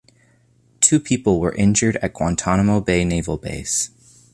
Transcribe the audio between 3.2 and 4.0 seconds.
Base.